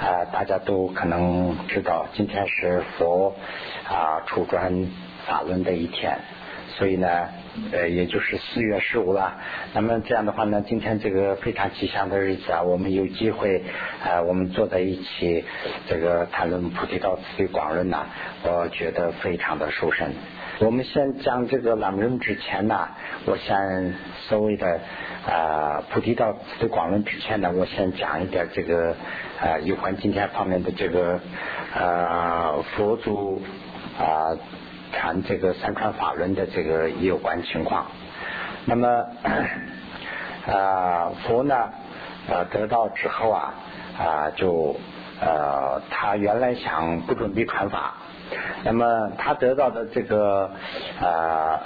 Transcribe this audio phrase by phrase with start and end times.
[0.00, 3.34] 啊，大家都可能知道，今天是佛
[3.88, 4.86] 啊出转
[5.26, 6.18] 法轮的一天，
[6.78, 7.28] 所以呢，
[7.72, 9.38] 呃，也就是四月十五了。
[9.74, 13.62] 那么这样的话呢，今天这个非常吉祥的日子啊，我们有机会
[14.02, 15.44] 啊，我们坐在一起，
[15.86, 18.06] 这个谈论菩提道次第广论呐，
[18.42, 20.08] 我觉得非常的殊胜。
[20.60, 22.88] 我们先讲这个朗润之前呢，
[23.26, 23.94] 我先
[24.28, 24.80] 所谓的
[25.26, 28.94] 啊菩提道次第广论之前呢，我先讲一点这个
[29.40, 31.20] 啊有关今天方面的这个
[31.74, 33.42] 啊佛祖
[33.98, 34.36] 啊
[34.92, 37.86] 谈这个三传法轮的这个有关情况。
[38.66, 39.06] 那么
[40.46, 43.54] 啊佛呢啊得到之后啊
[43.98, 44.76] 啊就
[45.20, 47.94] 呃他原来想不准备传法。
[48.64, 50.50] 那么他得到的这个
[51.00, 51.60] 啊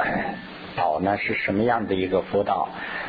[0.77, 2.69] 道呢是什么样的一个佛道？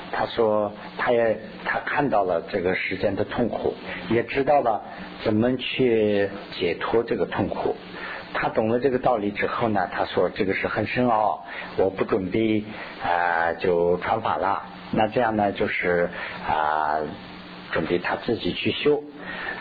[0.09, 3.73] 他说他也他看到了这个世间的痛苦，
[4.09, 4.81] 也知道了
[5.23, 7.75] 怎么去解脱这个痛苦。
[8.33, 11.43] 他懂了这个道理之后呢，他说这个是很深奥，
[11.77, 12.63] 我不准备
[13.03, 14.63] 啊就传法了。
[14.91, 16.09] 那这样呢就是
[16.47, 16.97] 啊
[17.71, 19.03] 准备他自己去修。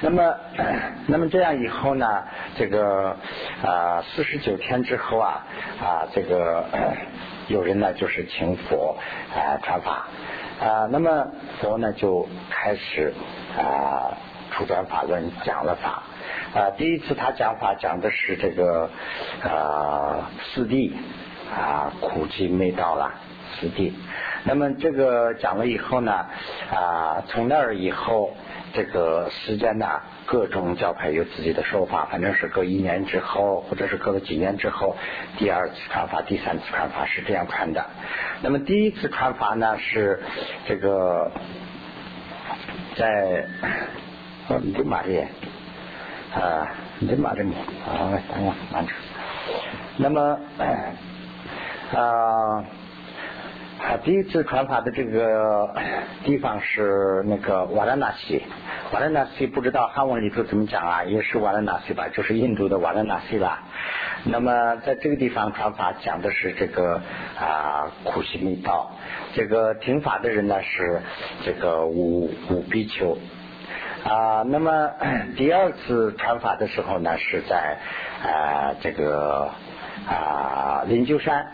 [0.01, 0.35] 那么，
[1.09, 2.23] 那么这样以后呢？
[2.57, 3.17] 这个
[3.65, 5.45] 啊，四十九天之后啊，
[5.81, 6.65] 啊，这个
[7.49, 8.97] 有人呢就是请佛
[9.35, 10.07] 啊传法
[10.61, 11.27] 啊，那么
[11.61, 13.13] 佛呢就开始
[13.59, 14.17] 啊
[14.57, 16.03] 出转法论讲了法
[16.55, 16.71] 啊。
[16.77, 18.91] 第一次他讲法讲的是这个
[19.43, 20.93] 啊四谛
[21.55, 23.13] 啊苦集没到了
[23.61, 23.93] 四谛。
[24.45, 26.27] 那么这个讲了以后呢
[26.73, 28.35] 啊，从那儿以后。
[28.73, 34.95] 这个时间呢，各种教派有自己的说法，反正是隔一年之后，或者是隔了几年之后，
[35.39, 37.87] 第二次传法、第三次传法是这样传的。
[38.43, 40.21] 那么第一次传法呢，是
[40.69, 41.33] 这个
[42.97, 43.47] 在
[44.63, 45.19] 你的马里
[46.35, 48.93] 啊，你的马里啊，等我慢着。
[49.97, 50.39] 那么
[51.95, 52.65] 啊。
[54.03, 55.73] 第一次传法的这个
[56.25, 58.43] 地方是那个瓦拉纳西，
[58.93, 63.63] 瓦拉纳西不知道汉文里头怎么讲啊，也是瓦拉纳西吧，就是印度的瓦拉纳西吧。
[64.25, 67.01] 那么在这个地方传法讲的是这个
[67.39, 68.91] 啊苦行密道，
[69.35, 71.01] 这个听法的人呢是
[71.45, 73.17] 这个五五比丘
[74.09, 74.43] 啊。
[74.47, 74.91] 那么
[75.37, 77.77] 第二次传法的时候呢是在
[78.23, 79.51] 啊这个
[80.09, 81.47] 啊灵鹫山。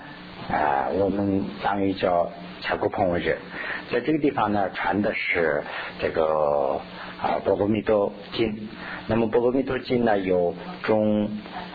[0.50, 2.28] 啊，我们藏语叫
[2.62, 3.36] 查古碰为者，
[3.90, 5.62] 在这个地方呢，传的是
[6.00, 6.80] 这个
[7.20, 8.48] 啊《波罗蜜多经》。
[9.08, 11.24] 那么《波罗蜜多经》呢，有中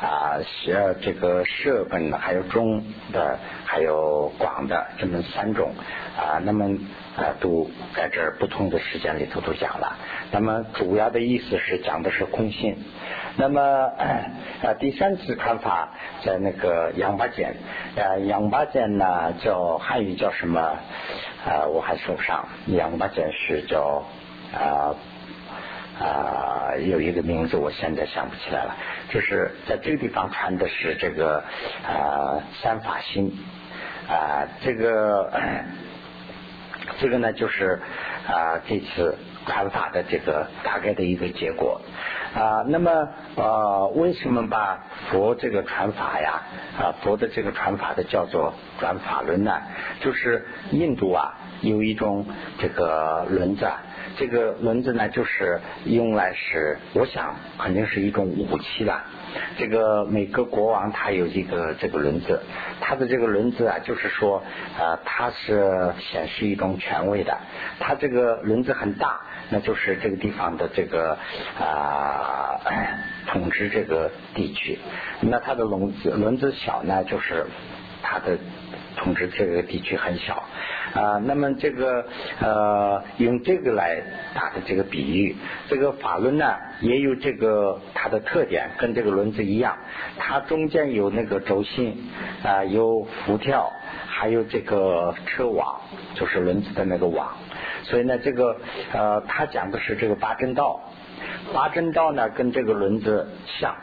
[0.01, 2.81] 啊、呃这个舍本，还有中
[3.11, 5.73] 的，还有广的这么三种
[6.17, 6.39] 啊。
[6.43, 6.65] 那么
[7.17, 9.97] 啊，都在这儿不同的时间里头都讲了。
[10.31, 12.77] 那么主要的意思是讲的是空性。
[13.35, 13.61] 那么
[14.63, 15.89] 啊，第三次传法
[16.23, 17.55] 在那个杨八简，
[17.95, 20.76] 啊杨八简呢叫汉语叫什么
[21.45, 21.65] 啊？
[21.65, 22.47] 我还说不上。
[22.67, 24.03] 杨八简是叫
[24.53, 24.95] 啊
[25.99, 28.75] 啊有一个名字，我现在想不起来了。
[29.09, 31.43] 就是在这个地方传的是这个
[31.85, 33.31] 啊三法心
[34.09, 35.31] 啊，这个
[36.99, 37.79] 这个呢就是
[38.27, 41.81] 啊这次传法的这个大概的一个结果。
[42.37, 44.77] 啊，那么呃，为什么把
[45.09, 46.41] 佛这个传法呀，
[46.79, 49.51] 啊，佛的这个传法的叫做转法轮呢？
[50.01, 52.23] 就是印度啊，有一种
[52.59, 53.67] 这个轮子，
[54.17, 59.03] 这个轮子呢，就是用来是，我想肯定是一种武器了。
[59.57, 62.41] 这个每个国王他有一个这个轮子，
[62.81, 64.43] 他的这个轮子啊，就是说
[64.79, 67.37] 呃，它是显示一种权威的。
[67.79, 69.21] 它这个轮子很大。
[69.49, 71.17] 那就是这个地方的这个
[71.57, 72.59] 啊
[73.27, 74.77] 统治这个地区，
[75.21, 77.45] 那它的轮子轮子小呢，就是
[78.03, 78.37] 它的
[78.97, 80.43] 统治这个地区很小
[80.93, 81.21] 啊。
[81.25, 82.05] 那么这个
[82.41, 84.01] 呃用这个来
[84.33, 85.35] 打的这个比喻，
[85.69, 89.77] 这个法轮呢也有这个它的特点，跟这个轮子一样，
[90.17, 92.09] 它中间有那个轴心
[92.43, 93.71] 啊，有辐跳，
[94.07, 95.79] 还有这个车网，
[96.15, 97.29] 就是轮子的那个网。
[97.83, 98.57] 所以呢，这个
[98.91, 100.81] 呃，他讲的是这个八正道，
[101.53, 103.29] 八正道呢跟这个轮子
[103.59, 103.75] 像。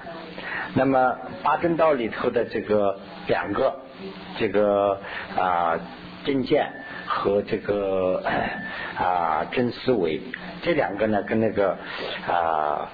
[0.74, 3.80] 那么八正道里头的这个两个
[4.38, 5.00] 这个
[5.36, 5.78] 啊
[6.24, 6.66] 正见
[7.06, 8.22] 和这个
[8.98, 10.20] 啊真思维，
[10.62, 11.76] 这两个呢跟那个
[12.26, 12.88] 啊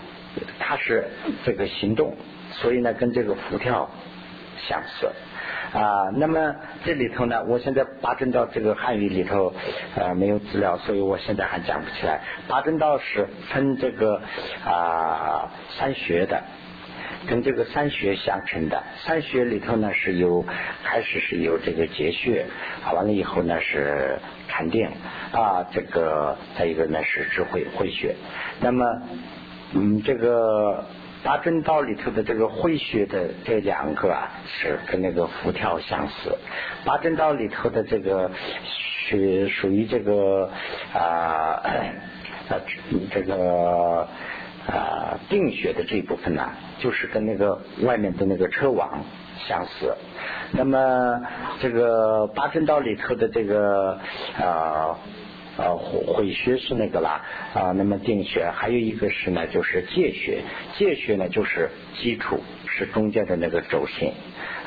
[0.58, 1.08] 它是
[1.44, 2.16] 这个行动，
[2.52, 3.88] 所以呢跟这个浮跳
[4.68, 5.10] 相似
[5.72, 6.10] 啊。
[6.16, 6.54] 那么
[6.84, 9.54] 这里头呢，我现在八正道这个汉语里头
[9.96, 12.20] 呃没有资料，所以我现在还讲不起来。
[12.48, 14.20] 八正道是分这个
[14.64, 16.42] 啊三学的。
[17.26, 20.44] 跟这个三穴相称的，三穴里头呢是有
[20.82, 22.46] 开始是有这个结穴，
[22.94, 24.18] 完了以后呢是
[24.48, 24.88] 禅定
[25.32, 28.14] 啊，这个再一个呢是智慧慧穴。
[28.60, 28.84] 那么
[29.74, 30.84] 嗯，这个
[31.22, 36.36] 八正道里头的这个慧穴的这两个啊，是跟那个浮跳相似。
[36.84, 38.30] 八正道里头的这个
[39.08, 40.50] 是属于这个
[40.94, 41.60] 啊
[42.48, 42.60] 呃
[43.12, 44.08] 这个。
[44.70, 49.02] 啊，定学的这一部分呢，就是跟那个外面的那个车网
[49.48, 49.92] 相似。
[50.52, 51.20] 那么
[51.60, 53.98] 这个八正道里头的这个
[54.38, 54.96] 啊
[55.56, 57.20] 啊毁学是那个啦
[57.52, 60.42] 啊，那么定学还有一个是呢，就是戒学。
[60.78, 61.68] 戒学呢就是
[62.00, 64.12] 基础，是中间的那个轴心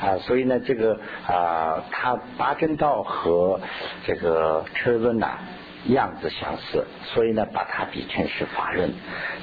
[0.02, 0.18] 啊。
[0.18, 3.58] 所以呢，这个啊，它八正道和
[4.06, 5.38] 这个车轮呐。
[5.86, 8.90] 样子相似，所以呢，把它比成是法论。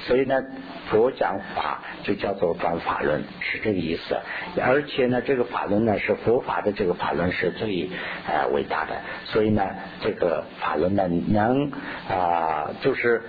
[0.06, 0.42] 所以呢，
[0.90, 4.16] 佛讲法就叫做转法论，是这个意思。
[4.60, 7.88] 而且呢，这个法论呢，是佛法的这个法论是最
[8.26, 8.96] 呃伟大的。
[9.24, 9.66] 所以呢，
[10.00, 11.70] 这个法论呢，能
[12.08, 13.22] 啊，就是。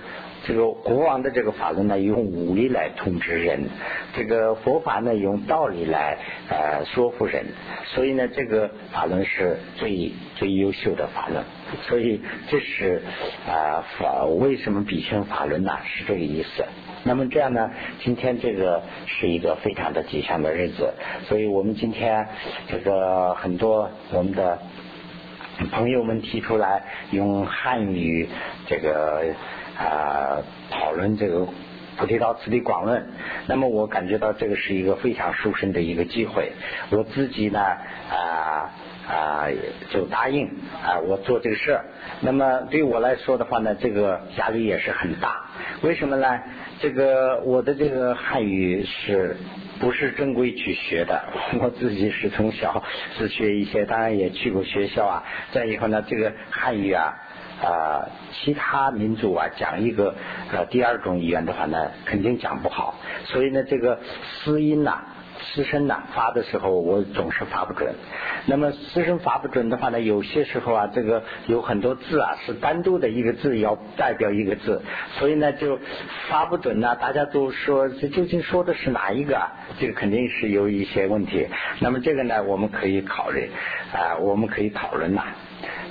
[0.46, 3.60] 这个国王的这个法论呢，用武力来统治人；
[4.14, 6.18] 这个佛法呢，用道理来
[6.50, 7.46] 呃说服人。
[7.86, 11.42] 所以呢，这个法论是最最优秀的法论。
[11.88, 13.02] 所以这是
[13.48, 15.72] 啊法为什么比称法轮呢？
[15.84, 16.64] 是这个意思。
[17.04, 17.70] 那么这样呢，
[18.02, 20.92] 今天这个是一个非常的吉祥的日子，
[21.28, 22.26] 所以我们今天
[22.68, 24.58] 这个很多我们的
[25.72, 28.28] 朋友们提出来用汉语
[28.66, 29.34] 这个。
[29.76, 30.38] 啊，
[30.70, 31.40] 讨论这个
[31.96, 33.02] 《菩提道次第广论》，
[33.48, 36.52] 那么我感觉到这个是一个非常殊胜的一个机会。
[36.90, 38.70] 我自己呢，啊
[39.08, 39.46] 啊，
[39.90, 40.46] 就答应
[40.82, 41.84] 啊，我做这个事儿。
[42.20, 45.42] 那么对我来说的话呢，这个压力也是很大。
[45.82, 46.40] 为什么呢？
[46.80, 49.36] 这个我的这个汉语是
[49.78, 51.22] 不是正规去学的？
[51.60, 52.82] 我自己是从小
[53.18, 55.22] 自学一些，当然也去过学校啊。
[55.52, 57.14] 再以后呢，这个汉语啊。
[57.62, 60.12] 啊，其他民族啊，讲一个
[60.52, 62.98] 呃第二种语言的话呢，肯定讲不好。
[63.26, 64.00] 所以呢，这个
[64.42, 65.04] 私音呐、
[65.52, 67.94] 私生呢发的时候，我总是发不准。
[68.46, 74.82] 那么私生发不准的话呢，有些时候啊，这个有很多字啊是单独的一个字要代表一个字，
[75.18, 75.78] 所以呢就
[76.28, 76.94] 发不准呐。
[76.94, 79.36] 大家都说这究竟说的是哪一个？
[79.36, 81.46] 啊这个肯定是有一些问题。
[81.80, 83.50] 那么这个呢，我们可以考虑
[83.92, 85.24] 啊，我们可以讨论呐。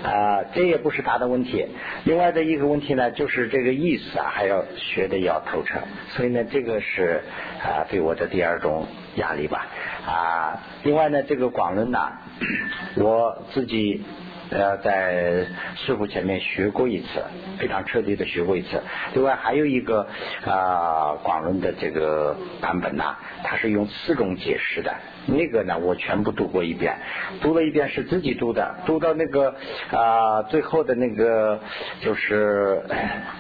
[0.04, 1.68] 啊这也不是他的问题。
[2.06, 5.80] 另外的一个问题呢，就是这个意思啊，还要学的要透彻。
[6.10, 7.22] 所以呢，这个是
[7.62, 9.68] 啊，对我的第二种压力吧。
[10.06, 12.00] 啊，另外呢，这个广论呢，
[12.98, 14.04] 我自己。
[14.54, 17.08] 呃，在师傅前面学过一次，
[17.58, 18.80] 非常彻底的学过一次。
[19.16, 20.08] 另外还有一个
[20.46, 23.04] 啊广论的这个版本呢，
[23.44, 24.94] 它是用四种解释的。
[25.26, 26.98] 那个呢，我全部读过一遍，
[27.42, 29.56] 读了一遍是自己读的，读到那个
[29.90, 31.60] 啊最后的那个
[32.02, 32.84] 就是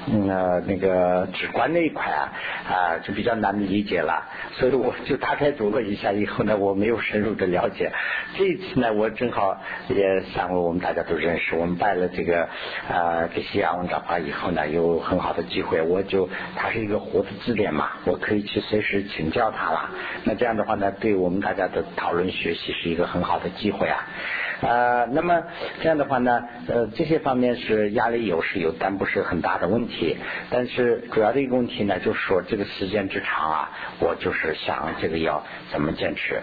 [0.07, 2.31] 呃那个直观那一块啊
[2.69, 4.23] 啊就比较难理解了，
[4.53, 7.91] 所以我就大概读了一下以后呢，我没有深入的了解。
[8.35, 11.02] 这一次呢，我正好也想为我们大家。
[11.03, 12.47] 都认识，我们拜了这个
[12.89, 19.89] 呃给西亚文长法以后呢，有很好的机会，我就他是一个活的字典嘛，我可以去随时请教他了。
[20.23, 24.07] 那这样的话呢，对我们大家的讨论学习是一个很好的机会啊。
[24.61, 25.43] 呃，那么
[25.81, 30.15] 这样的话呢，呃，这些方面是压力有是有，但不是很大的问题。
[30.49, 36.41] 但是主要的一个问题呢，就是说这个时间之长啊，我就是想这个要怎么坚持。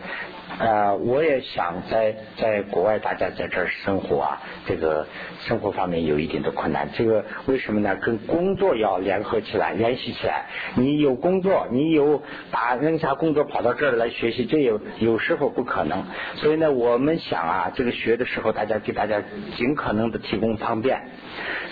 [0.58, 5.06] 呃，我也想在在国外，大家在这儿生活啊，这个
[5.46, 6.88] 生活方面有一定的困难。
[6.92, 7.96] 这个为什么呢？
[7.96, 10.46] 跟工作要联合起来、联系起来。
[10.74, 16.04] 你有工作，你有把扔下工作跑到这儿来学习，这有有时候不可能。
[16.34, 19.22] 所以呢，我们想啊，这个学的时候，大家给大家
[19.56, 21.00] 尽可能的提供方便。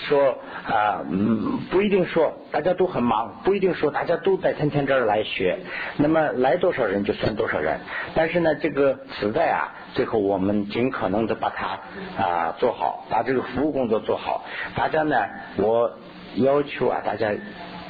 [0.08, 5.58] 说啊，嗯，不一定说大家都很忙，不一定说大家都在天天这儿来学。
[5.96, 7.78] 那么来多少人就算多少人。
[8.14, 11.78] 但是呢，这个磁带啊，最后我们尽可能的把它
[12.22, 14.44] 啊做好，把这个服务工作做好。
[14.74, 15.16] 大家呢，
[15.56, 15.90] 我
[16.36, 17.32] 要求啊，大家。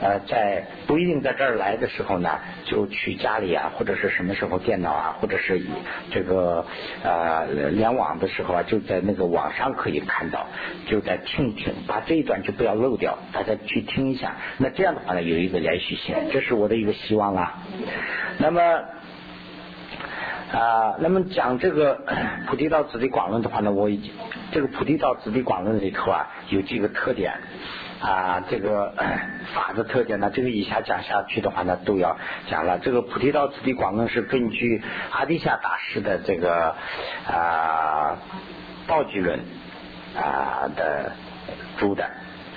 [0.00, 5.68] 呃，在不一定在这儿来的时候呢，就去家里啊，或者是什么时候电脑啊，或者是以
[6.10, 6.64] 这个
[7.02, 10.46] 呃联网的时候啊，就在那个网上可以看到，
[10.86, 14.36] 就在听一听，把这一段就不要漏掉，大家去听一下。
[14.58, 17.58] 那这样的话呢，有一个连续性，这是我的一个希望啊。
[18.38, 18.60] 那么。
[20.50, 22.00] 啊，那么讲这个
[22.46, 24.10] 菩提道子的广论的话呢，我已经
[24.50, 27.34] 这个菩提道子的广论里头啊有几个特点
[28.00, 28.94] 啊，这个
[29.54, 32.16] 法的特点呢，这个以下讲下去的话呢都要
[32.48, 32.78] 讲了。
[32.78, 36.76] 这个菩提道子的广论是根据阿底夏大师的这个
[37.26, 38.18] 啊
[38.86, 39.40] 道具论
[40.16, 41.12] 啊的
[41.78, 42.08] 主的。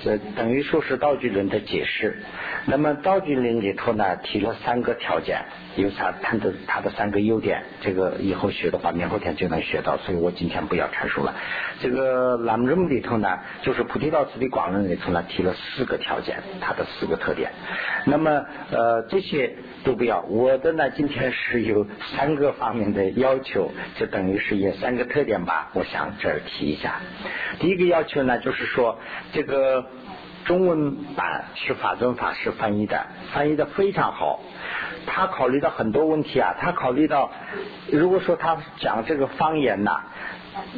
[0.03, 2.23] 这等于说是道具论的解释。
[2.65, 7.63] 那么道具论里头呢，提了三个条件，有啥它的它的三个优点。
[7.81, 11.33] 这个以后学的话，明后天就能学到，所以我今天不要阐述了。
[11.79, 17.51] 这个南宗里头呢，就是菩提道次第广论里头呢，提了四个条件，它的四个特点。
[18.05, 25.69] 那么呃这些都不要，我的呢今天是有三个方面的要求，就等于是有三个特点吧。
[25.73, 26.95] 我想这儿提一下。
[27.59, 28.99] 第一个要求呢，就是说
[29.31, 29.85] 这个。
[30.43, 34.39] 中文版是法尊法师翻译的，翻译的非常好。
[35.05, 37.31] 他考虑到很多问题啊，他考虑到，
[37.91, 40.01] 如果说他讲这个方言呐，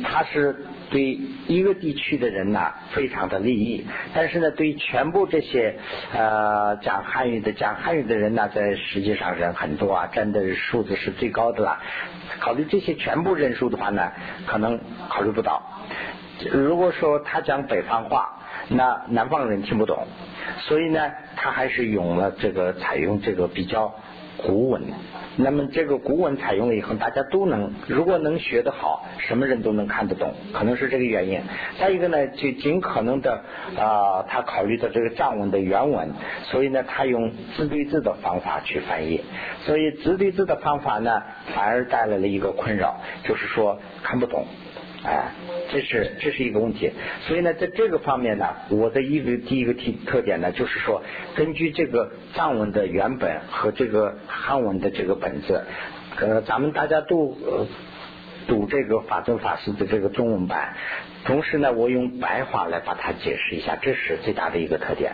[0.03, 5.77] 他是对一个地区的人呐非常的利益，但是呢，对全部这些
[6.13, 11.79] 呃讲汉语的讲汉语的人呢，在实际上人很多啊，占的数字是最高的了。
[12.39, 14.11] 考虑这些全部人数的话呢，
[14.47, 15.61] 可能考虑不到。
[16.51, 18.39] 如果说他讲北方话。
[18.69, 20.07] 那南方人听不懂，
[20.61, 23.93] 所以呢，他还是用了这个采用这个比较
[24.37, 24.81] 古文。
[25.35, 31.41] 那么这个古文采用了以后，大家都能，如果能学得好，什么人都能看得懂，可能是这个原因。
[31.79, 33.43] 再一个呢，就尽可能的
[33.75, 36.11] 啊，他考虑到这个藏文的原文，
[36.43, 39.23] 所以呢，他用字对字的方法去翻译。
[39.65, 41.23] 所以字对字的方法呢，
[41.55, 44.45] 反而带来了一个困扰，就是说看不懂。
[45.03, 45.31] 哎，
[45.69, 46.89] 这是这是一个问题，
[47.27, 51.03] 所以呢，在这个方面呢，我的一个第一个特特点呢，就是说，
[51.35, 55.65] 根据这个藏文的原本和这个汉文的这个本子，
[56.21, 57.35] 呃，咱们大家都
[58.47, 60.73] 读这个法尊法师的这个中文版，
[61.25, 65.13] 同时呢，我用白话来把它解释一下，这是最大的一个特点。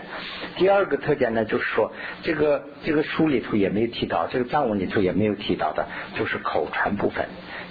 [0.58, 1.92] 第二个特点呢，就是说，
[2.24, 5.86] 这个这个书里头也没有提到，这个藏文里头也没有提到的，
[6.16, 7.26] 就是口传部分。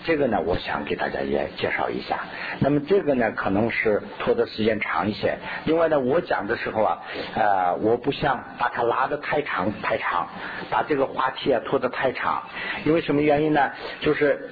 [0.04, 2.20] 这个呢，我想给大家也介绍一下。
[2.60, 5.36] 那么这个呢，可能是拖的时间长一些。
[5.64, 6.98] 另外呢，我讲的时候啊，
[7.34, 10.28] 呃，我不想把它拉得太长太长，
[10.70, 12.44] 把这个话题啊拖得太长。
[12.84, 13.72] 因为什么原因呢？
[14.00, 14.48] 就是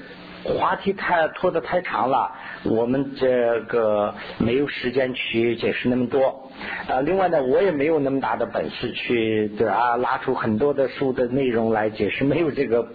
[0.47, 2.31] 话题太拖得太长了，
[2.65, 6.46] 我们这个没有时间去解释那么多。
[6.89, 12.89] 啊，另外呢，我也没有那么大的本事去对啊，拉出很多的书的内容来解释，没有这个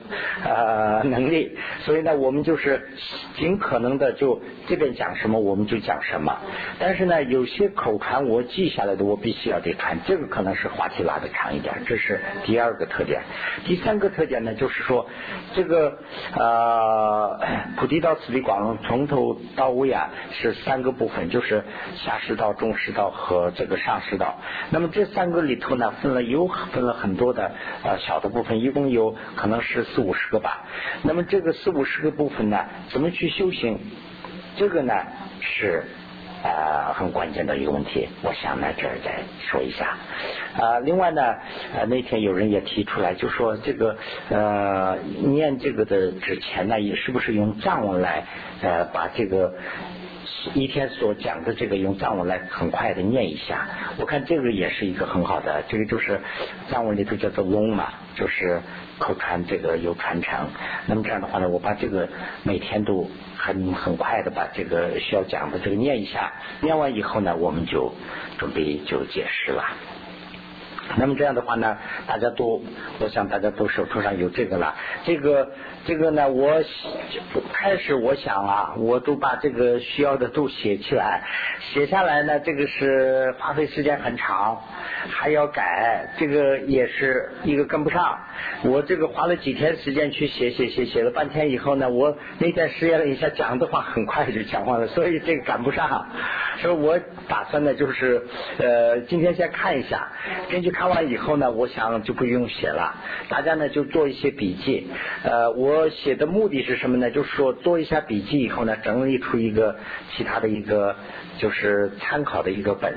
[0.44, 2.90] 呃能力，所以呢，我们就是
[3.36, 6.38] 尽可能的就这边讲什么我们就讲什么。
[6.80, 13.22] 但是呢，有些口传我记下来的，我必须要得传，这个可能是话题拉的长一点，这是第二个特点。
[13.66, 15.08] 第三个特点呢，就是说
[15.54, 15.98] 这个
[16.36, 17.40] 呃
[17.78, 21.64] 菩提道次第广论从头到尾啊是三个部分，就是
[21.96, 24.40] 下士道、中士道和这个上师道，
[24.70, 27.52] 那么这三个里头呢，分了有分了很多的
[27.84, 30.66] 呃小的部分，一共有可能是四五十个吧。
[31.04, 33.80] 那么这个四五十个部分呢，怎么去修行？
[34.58, 34.94] 这个呢
[35.40, 35.84] 是
[36.44, 38.08] 呃很关键的一个问题。
[38.22, 39.98] 我想呢这儿再说一下。
[40.60, 41.22] 啊，另外呢，
[41.76, 43.98] 呃那天有人也提出来，就说这个
[44.30, 48.26] 呃念这个的之前呢，也是不是用藏文来
[48.62, 49.54] 呃把这个。
[50.54, 56.20] 一天所讲的这个用藏文来很快的念一下，我看这个也是一个很好的，这个就是
[56.70, 58.62] 藏文里头叫做嗡嘛，就是
[58.98, 60.48] 口传这个有传承。
[60.88, 62.10] 那么这样的话呢，我把这个
[62.44, 67.94] 每天都很很快的把这个需要讲的这个念一下，念完以后呢，我们就
[68.38, 69.64] 准备就解释了。
[70.98, 72.62] 那么这样的话呢，大家都，
[73.00, 74.76] 我想大家都手头上有这个了。
[75.06, 75.50] 这个
[75.86, 76.62] 这个呢，我
[77.54, 81.24] 开始我想啊，我都把这个需要的都写起来，
[81.74, 84.62] 写下来呢，这个是花费时间很长，
[85.10, 88.20] 还要改，这个也是一个跟不上。
[88.64, 96.08] 我这个花了几天时间去写写写，写了半天以后呢，我那天试验了一下，讲的话很快就讲完了，所以这个赶不上。
[96.60, 98.22] 所以我打算呢，就是
[98.58, 100.10] 呃，今天先看一下，
[100.52, 100.81] 根据看。
[100.82, 102.96] 看完以后呢，我想就不用写了，
[103.30, 104.90] 大家呢就做一些笔记。
[105.24, 107.12] 呃，我写的目的是什么呢？
[107.12, 109.76] 就是说做一下笔记以后呢，整理出一个
[110.10, 110.96] 其他的一个
[111.38, 112.92] 就是参考的一个本。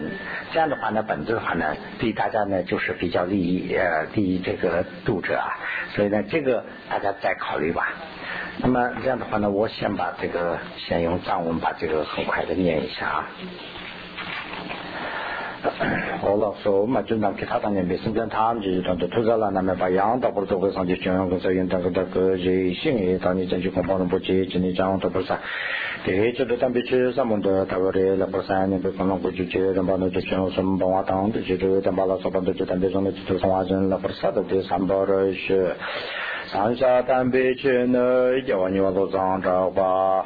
[0.51, 5.53] 这样的话呢，本子的话呢，对大家呢就是比较利益呃利益这个读者啊。
[5.95, 7.93] 所以呢，这个大家再考虑吧。
[8.61, 13.29] 那么这样的话呢，我先把这个先用藏文把这个很快的念一下啊。
[16.23, 21.55] 올라서 맞은 남게 사단에 메신저 다음 주도 투자라 남에 바양 더 버서 상지 중앙 그래서
[21.57, 25.39] 연다가 그 제신이 단위 전주 공부는 보지 진이 장도 벌사
[26.05, 32.91] 대해저도 담비 주사문도 다버에 라버사니 그거는 고주제 담바는 주청 선봉화 당도 제도 담발아서 반도 담배
[32.91, 35.49] 전에 주도 상화전 라버사도 대 삼버시
[36.54, 36.76] 三包的是。
[36.76, 40.26] 上下单北去呢，叫你我都长着吧。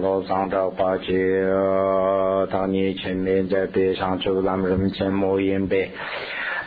[0.00, 1.12] 老张着把酒，
[2.50, 5.90] 当你前面在边上走，咱们人前莫言别。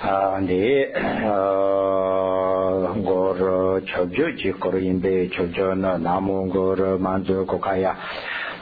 [0.01, 0.83] 啊，你
[1.23, 7.95] 呃，我说求救几个人别，求救呢，那么我说满足国家呀。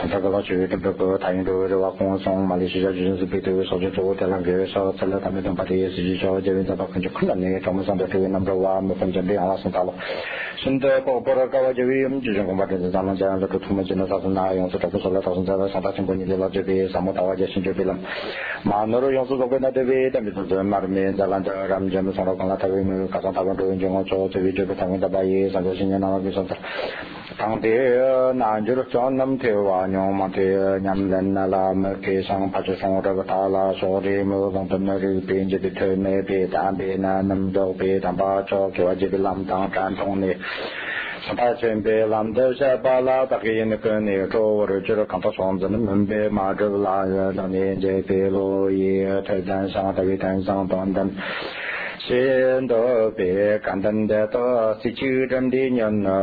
[0.09, 9.93] 他个老去跟这个太阳都这个放松，马来西亚就是被这个少去做的那个少，吃了他们都把这些事情说，这边找到很就困难的，专门上的这个那么多啊，没分钱别啊，送他了。
[10.57, 17.95] 现在包包了搞完这个，我们就是恐怕这是咱们讲这个土木进了造成哪样子，这不说了，造成在了上大情况，你的了这边什么大话就新就别了。
[18.63, 26.55] 马那个用是说跟那这边，咱们是这马里面在那这，咱们这边上了讲了，他们加上他们这边就我做这边这边他们在把也上个新年那个给上子。
[27.34, 27.68] 당대
[28.34, 37.76] 난주로 전남 대화뇽 마대 냠렌나라 메케상 파주상으로 달라 소리 모든 분들이 빈지디 테메 베다베나 남도
[37.78, 40.38] 베담바초 교지비 람당 간통네
[41.26, 50.68] 사파첸 베람데샤 발라 다기네 끄네 조르 주로 간파 송전은 멘베 마드라야 나네 제베로이 태단상 다기단상
[50.68, 51.10] 돈단
[52.08, 56.18] xin do bi gan dan de do si chu zhen di nian na.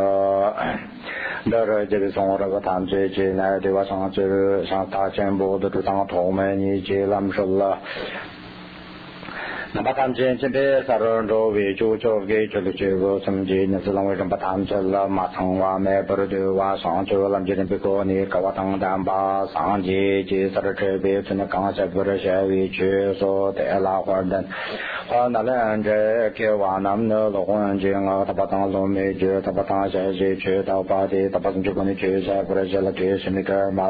[1.52, 4.24] Da re ji bi song ra ba tan zhe ji na de wa song zhe
[4.70, 7.72] shang ta qian bo de zhang tong mei ni ji lam shou la.
[9.74, 13.44] nabakam chen chen pe saron do we chu cho ge chu lu chu go sam
[13.44, 16.42] ji na su lang we ram patam chal la ma thang wa me par de
[16.58, 20.24] wa sang chu lam ji pe ko ni ka wa tang dam ba sang ji
[20.30, 23.96] ji sar che be chen ka ma cha par sha we chu so te la
[24.10, 24.46] wa dan
[25.10, 26.00] ha na le an je
[26.38, 29.52] ke wa nam no lo hon ji nga ta pa tang lo me ji ta
[29.58, 32.44] pa tang sha ji chu ta pa de ta pa chu ko ni chu sa
[32.48, 33.90] par sha la ke shi ni ka ma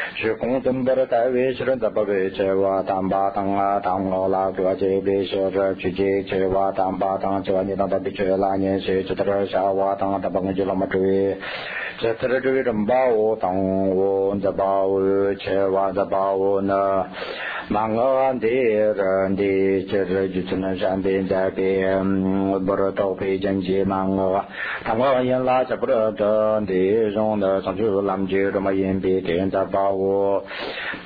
[0.19, 3.55] shi kung tum bar kai we shi ren zaba be che wa tam ba tang
[3.55, 7.17] a tang lo la ge che be shi zhe chi che che wa tam ba
[7.21, 9.95] tang che wa ni tang da bi che la nian shi che de sha wa
[9.95, 11.37] tang da bang ji la ma zhe
[11.99, 16.79] che de zhe ren ba wo tang wo zaba wo che wa zaba wo na
[17.71, 21.71] mangawan de rande chir jutsun shambe zabe
[22.67, 24.43] bor tau pe jan je mangawa
[24.83, 28.71] tangwa yin la cha bro de de zong de sang chu lam je ro ma
[28.71, 30.43] yin be de da ba wo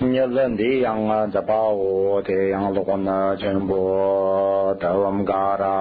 [0.02, 5.18] nye len de yang da ba wo de yang lo na chen bo da wam
[5.24, 5.78] ga ra.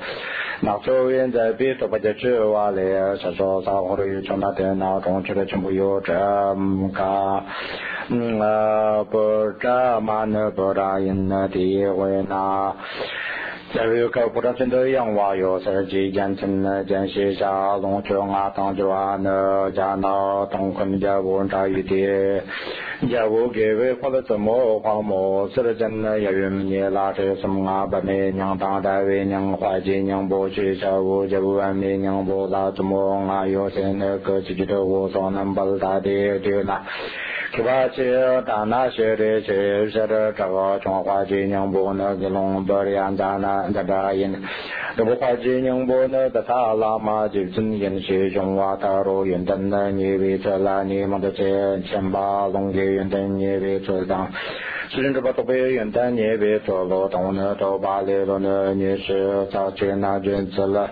[0.61, 6.13] 那周边在别都把这车完了，啥说啥或者有从那电脑中去的全部有这
[6.55, 7.43] 么个，
[8.09, 12.75] 嗯啊不这嘛那不答应那地位那。
[13.74, 22.42] 再有个不知真的养娃哟，是几件成了件写下农村啊，当就啊那家那东坤家文章一点，
[23.10, 27.86] 家务给为花了这么花么，是了真的要用你拿着什么啊？
[27.86, 33.46] 把你娘当单位娘怀金娘不去家务家务外面娘不拿怎么啊？
[33.46, 36.82] 有些那个自己的我说能把大的丢那。
[37.54, 38.02] 七八七
[38.46, 44.36] 大那些的去些的这个从花季娘不那个龙不的样子那在这因，
[44.96, 54.28] 这不花季娘不那个他拉嘛就真言是中华大陆云灯那你为这那你们的这千把龙的云灯你为这当，
[54.90, 60.90] 虽然这把都被云灯你为这罗东那都把里头那你是早去那君子了。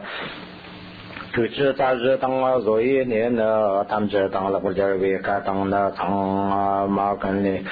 [1.34, 7.64] 就知咱日当了若一年呢，他们这当了国家为该当了长啊马根的，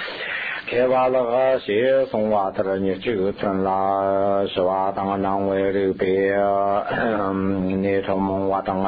[0.66, 6.38] 开发了个些送娃的了，你就成了是吧当两位的别，
[7.78, 8.82] 你从梦娃当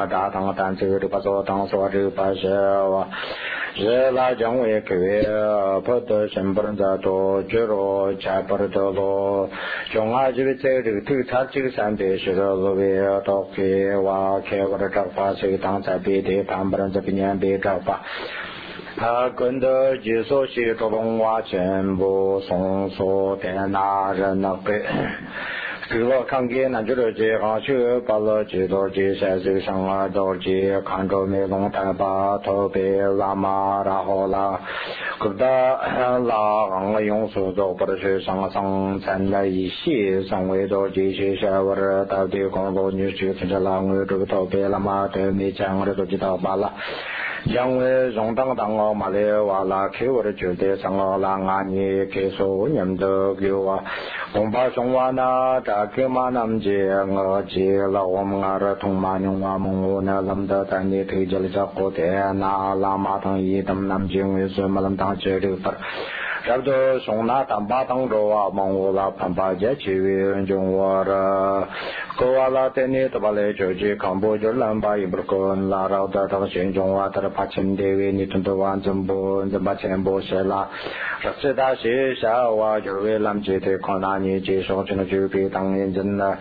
[3.74, 3.80] 了大当单走的把做当说的把些娃。
[3.80, 5.24] 日拉将为各位
[5.84, 9.48] 不得行不能再多觉罗加不得得罗，
[9.92, 18.02] 将啊这个在这个头他这个三百是了各位到给娃开我的找法，谁当在别的办不能在别年别找法。
[18.94, 24.72] 他跟着几所西着龙瓦全部送所天那人那北。
[24.72, 24.88] 这个
[25.88, 33.00] 그거 관계 난저로 제 가슈 발로 제도 제 사실 상화 도제 칸도 메롱 타바 토베
[33.18, 34.60] 라마 라홀라
[35.18, 44.24] 그다 라랑 용수도 버르시 상상 산나 이시 상외도 제시 샤워르 다데 공도 뉴스 전라랑 그
[44.28, 46.72] 토베 라마 데 메장으로 도지다 발라
[47.45, 53.81] 因为容当当我马来瓦拉开我的酒店上我拉阿尼开所念的给我，
[54.33, 65.57] 红包送我那扎给马南街我接了我们阿的同马牛瓦蒙我那lâm的在你推荐了这火店那拉马汤一等南京为什么能当这里的？
[65.57, 71.68] 差不多送那当把当着啊，蒙 shabdo songna tamba tangrowa mangwola pampa je chiwi njungwa ra
[72.18, 77.30] kowa la teni tabale choji kambo jorlamba imbrukon la rao da tang shen jungwa tar
[77.30, 80.68] pachin dewi nitundu wan zumbu zumba chenpo she la.
[81.22, 85.28] Rakse da she sha wa jorwe lam che te kona ni je song chen ju
[85.28, 86.36] pi tang yin zin na.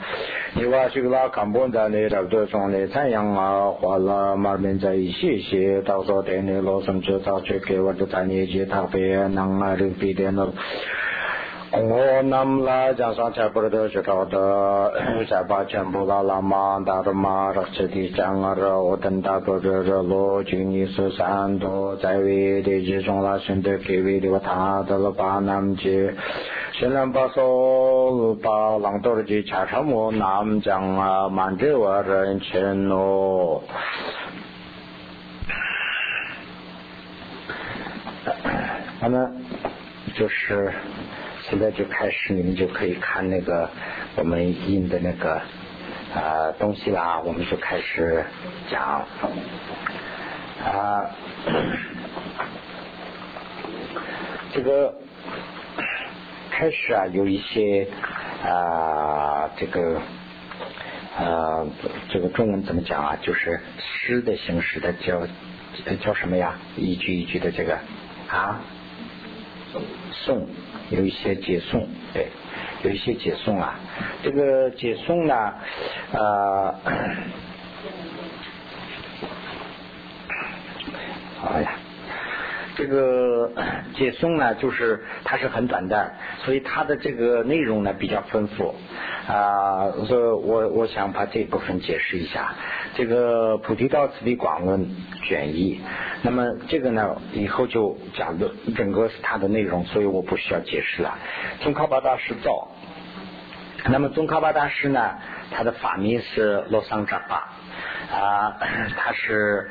[0.56, 4.58] Niwa shik la kambo da ni rabdo song le chan yang a hua la mar
[4.58, 7.94] min za yi shi shi tao so teni lo sum chu tao che ke wa
[7.94, 10.54] du ta ni je tak pe nang a ri yin pi de nor
[11.72, 16.04] ngo nam la ja sa cha par de cha ta da sa ba chan bu
[16.06, 19.60] la la ma da ra ma ra che di chang ra o tan da do
[19.60, 23.62] de ra lo ji ni su san do zai we de ji zhong la shen
[23.62, 25.98] de ke we de wa ta da la ba nam ji
[26.80, 30.90] shen lan ba so ba lang do ji cha cha mo nam jang
[31.36, 33.64] man de wa ren chen no
[39.02, 39.41] 하나
[40.22, 40.72] 就是
[41.50, 43.68] 现在就开始，你们就可以看那个
[44.16, 45.42] 我们印的那个
[46.14, 47.20] 啊东西啦。
[47.22, 48.24] 我们就开始
[48.70, 49.04] 讲
[50.64, 51.10] 啊，
[54.54, 54.94] 这个
[56.52, 57.88] 开始啊有一些
[58.44, 60.00] 啊这个
[61.18, 61.66] 啊
[62.12, 63.18] 这个中文怎么讲啊？
[63.24, 65.28] 就是诗的形式的叫
[66.00, 66.60] 叫什么呀？
[66.78, 67.80] 一句一句的这个
[68.30, 68.62] 啊。
[70.12, 70.48] 送
[70.90, 72.28] 有一些解送，对，
[72.84, 73.80] 有一些解送啊。
[74.24, 75.54] 这个解送呢，
[76.12, 76.76] 呃，
[81.54, 81.74] 哎呀，
[82.76, 83.52] 这个
[83.96, 86.14] 解颂呢，就是它是很短的，
[86.46, 88.76] 所以它的这个内容呢比较丰富
[89.28, 89.92] 啊。
[90.08, 92.54] 所以我我想把这部分解释一下。
[92.96, 94.86] 这个《菩提道次第广论》
[95.24, 95.80] 卷一，
[96.24, 101.18] 那么这个呢，以后就讲的整个是它的内容，所以我不需要解释了。
[101.62, 102.68] 宗喀巴大师造，
[103.90, 105.16] 那么宗喀巴大师呢，
[105.52, 107.54] 他的法名是罗桑扎巴。
[108.12, 108.58] 啊，
[108.98, 109.70] 他是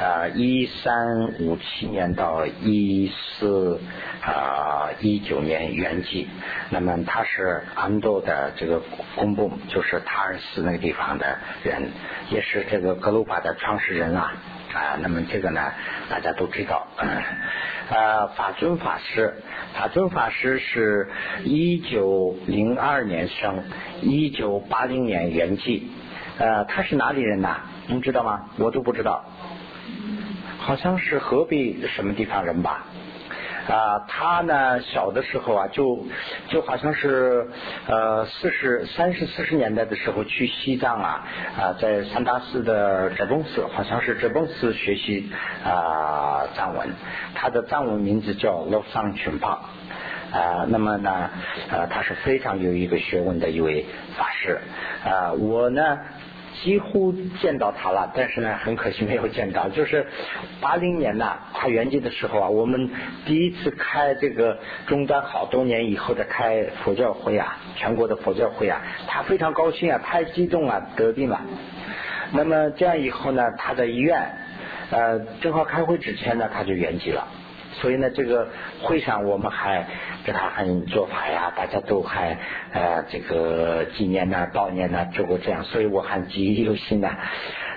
[0.00, 3.80] 啊一三五七年到一四
[4.24, 6.26] 啊一九年圆寂。
[6.70, 8.80] 那么他是安多的这个
[9.14, 11.90] 公部，就是塔尔寺那个地方的人，
[12.30, 14.32] 也是这个格鲁巴的创始人啊
[14.72, 14.96] 啊。
[15.00, 15.60] 那么这个呢，
[16.08, 16.86] 大家都知道。
[17.90, 19.34] 啊， 法尊法师，
[19.74, 21.10] 法尊法师是
[21.44, 23.62] 一九零二年生，
[24.00, 25.82] 一九八零年圆寂。
[26.38, 27.54] 呃，他是哪里人呢？
[27.86, 28.48] 你知道吗？
[28.58, 29.24] 我都不知道，
[30.58, 32.84] 好像是河北什么地方人吧？
[33.68, 36.04] 啊，他呢小的时候啊，就
[36.48, 37.46] 就好像是
[37.86, 41.24] 呃四十三十四十年代的时候去西藏啊
[41.56, 45.30] 啊，在三大寺的哲崩寺，好像是哲崩寺学习
[45.64, 46.88] 啊藏文，
[47.34, 49.60] 他的藏文名字叫罗桑群帕
[50.32, 51.30] 啊，那么呢
[51.70, 54.58] 呃他是非常有一个学问的一位法师
[55.04, 55.98] 啊，我呢。
[56.62, 59.68] 几乎见到他了，但是呢，很可惜没有见到。
[59.68, 60.06] 就是
[60.60, 62.90] 八零年呢，他圆寂的时候啊，我们
[63.24, 71.40] 第一次开这个中断好多年以后的开佛教会啊，全国的佛教会啊，他非常高兴啊，太激动了，得病了。
[72.32, 74.22] 那么这样以后呢，他在医院，
[74.90, 77.26] 呃，正好开会之前呢，他就圆寂了。
[77.82, 78.46] 所以呢，这个
[78.80, 79.84] 会上我们还
[80.24, 82.38] 给他很做法呀，大家都还
[82.72, 87.16] 呃这个纪念呐、悼念呐，做过这样，所以我还记忆犹新呐。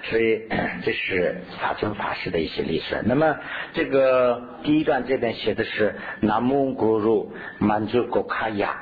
[0.04, 0.44] 所以
[0.84, 3.02] 这是法尊法师的一些历史。
[3.06, 3.36] 那么
[3.74, 8.80] 这个第一段这边写的是南蒙古鲁满族国卡雅。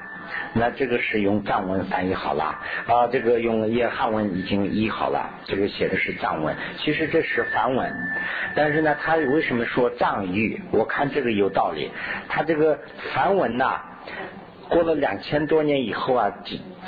[0.54, 2.44] 那这个是用藏文翻译好了。
[2.88, 7.94] 啊，这个用也汉文已经译好了，这个写的是藏文，其实这是梵文，
[8.56, 10.62] 但是呢，他为什么说藏语？
[10.72, 11.92] 我看这个有道理，
[12.28, 12.80] 他这个
[13.14, 13.82] 梵文呐，
[14.74, 16.34] 过了两千多年以后啊，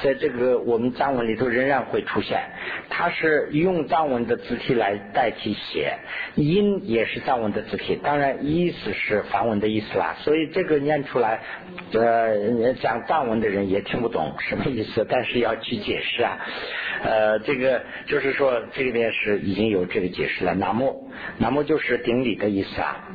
[0.02, 2.42] 在这个我们藏文里头仍然会出现。
[2.90, 5.94] 它是用藏文的字体来代替写，
[6.34, 10.16] 音也是藏文的字体，当然意思是梵文的意思啦。
[10.20, 11.40] 所以这个念出来，
[11.94, 16.40] 呃，讲藏文的人也听不懂什么意思，但是要去解释啊。
[17.06, 20.56] 呃，这个就是说，这里面是已经有这个解释了。
[20.56, 23.08] 南无，南无就是顶礼的意思啊。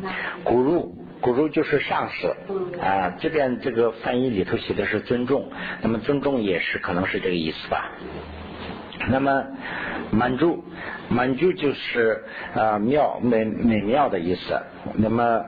[0.45, 2.37] 古入，古入就是上司
[2.81, 3.15] 啊。
[3.21, 5.51] 这边这个翻译里头写的是尊重，
[5.83, 7.91] 那么尊重也是可能是这个意思吧。
[9.09, 9.45] 那么
[10.11, 10.63] 满珠，
[11.09, 14.61] 满珠就是啊妙美美妙的意思。
[14.95, 15.45] 那么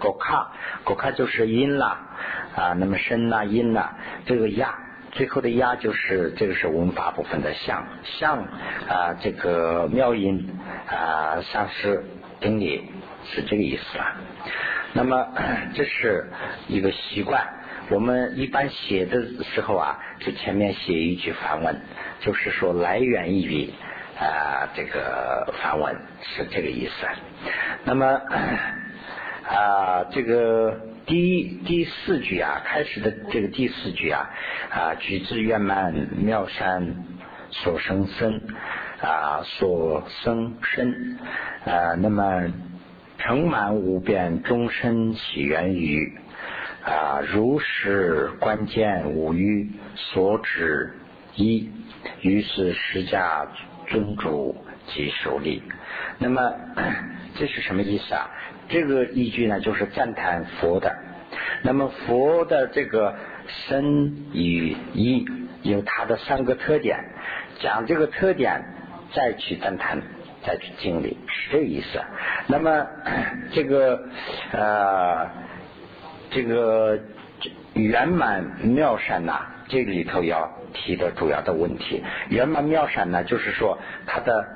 [0.00, 0.52] 果卡，
[0.84, 2.00] 果卡就是音啦
[2.56, 3.90] 啊，那么声呐音呐，
[4.24, 4.74] 这个压。
[5.12, 10.50] 最后的压就是这个是文法部分的像像啊这个妙音
[10.86, 12.04] 啊上师
[12.38, 12.84] 顶礼
[13.24, 14.16] 是这个意思啊。
[14.96, 15.28] 那么
[15.76, 16.30] 这是
[16.68, 17.46] 一个习惯，
[17.90, 21.78] 我们一般写的时候啊，就前面写一句梵文，
[22.20, 23.70] 就是说来源于
[24.18, 27.06] 啊这个梵文是这个意思。
[27.84, 28.06] 那么
[29.46, 30.80] 啊这个。
[31.06, 34.28] 第一第四句啊，开始的这个第四句啊
[34.72, 36.96] 啊，举之圆满妙善
[37.52, 38.40] 所生生
[39.00, 41.16] 啊所生身
[41.64, 42.42] 啊，那么
[43.18, 46.12] 成满无边终身起源于
[46.84, 50.92] 啊如是观见无余所指
[51.34, 51.68] 一，
[52.20, 53.46] 于是释迦
[53.88, 55.62] 尊主即受力。
[56.18, 56.54] 那么
[57.38, 58.30] 这是什么意思啊？
[58.68, 60.94] 这个依据呢，就是赞叹佛的。
[61.62, 63.14] 那么佛的这个
[63.48, 65.26] 身与意
[65.62, 66.98] 有它的三个特点，
[67.60, 68.64] 讲这个特点
[69.12, 70.00] 再去赞叹，
[70.46, 72.00] 再去经历，是这个意思。
[72.46, 72.86] 那么
[73.52, 74.08] 这个
[74.52, 75.28] 呃
[76.30, 76.98] 这个
[77.74, 84.46] 圆满妙善呐，这里头要提的主要的问题，圆满妙善呢，就是说它的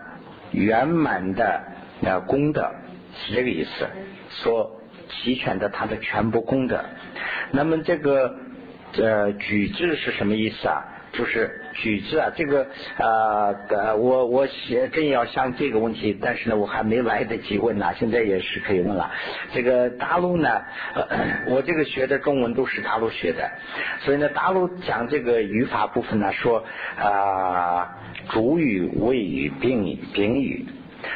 [0.53, 1.61] 圆满的
[2.03, 2.71] 呃功德。
[3.13, 3.89] 是这个意思，
[4.31, 6.81] 说齐全的他的全部功德。
[7.51, 8.37] 那么这个
[8.97, 10.85] 呃举字是什么意思啊？
[11.21, 19.11] 就是举字啊，这个呃我我写正要想这个问题，但是呢我还没来得及问呢，现在也是可以问了。
[19.53, 20.63] 这个大陆呢，
[21.49, 23.51] 我这个学的中文都是大陆学的，
[24.01, 26.65] 所以呢大陆讲这个语法部分呢，说
[26.99, 27.99] 啊
[28.31, 30.65] 主语、谓语、宾语、宾语。